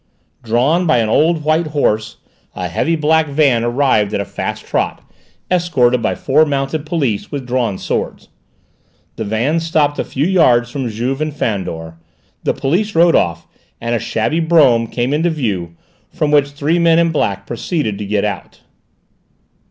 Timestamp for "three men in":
16.49-17.11